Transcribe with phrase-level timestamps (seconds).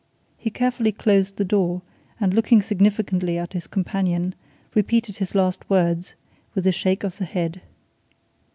[0.35, 1.83] He carefully closed the door,
[2.19, 4.33] and looking significantly at his companion,
[4.73, 6.15] repeated his last words,
[6.55, 7.61] with a shake of the head.